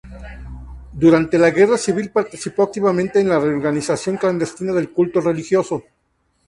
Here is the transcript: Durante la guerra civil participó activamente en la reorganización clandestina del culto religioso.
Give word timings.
Durante 0.93 1.37
la 1.37 1.51
guerra 1.51 1.77
civil 1.77 2.09
participó 2.09 2.63
activamente 2.63 3.19
en 3.19 3.29
la 3.29 3.37
reorganización 3.39 4.17
clandestina 4.17 4.73
del 4.73 4.91
culto 4.91 5.21
religioso. 5.21 5.83